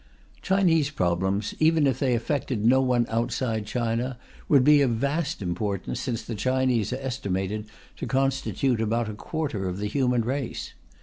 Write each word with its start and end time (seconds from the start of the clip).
Chinese 0.41 0.89
problems, 0.89 1.53
even 1.59 1.85
if 1.85 1.99
they 1.99 2.15
affected 2.15 2.65
no 2.65 2.81
one 2.81 3.05
outside 3.07 3.67
China, 3.67 4.17
would 4.49 4.63
be 4.63 4.81
of 4.81 4.89
vast 4.89 5.43
importance, 5.43 5.99
since 5.99 6.23
the 6.23 6.33
Chinese 6.33 6.91
are 6.91 6.95
estimated 6.97 7.65
to 7.97 8.07
constitute 8.07 8.81
about 8.81 9.07
a 9.09 9.13
quarter 9.13 9.69
of 9.69 9.77
the 9.77 9.85
human 9.85 10.23
race. 10.25 10.73